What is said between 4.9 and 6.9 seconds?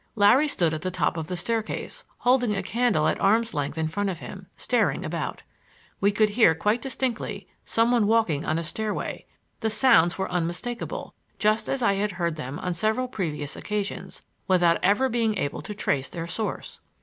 about. We could hear quite